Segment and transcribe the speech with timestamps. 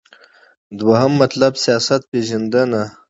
[0.79, 2.83] دوهم مطلب: سیاست پیژندنه